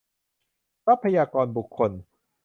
[0.85, 1.91] ทรัพยากรบุคคล